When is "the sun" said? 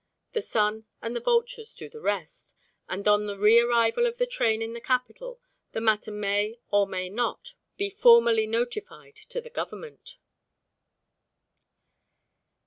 0.33-0.87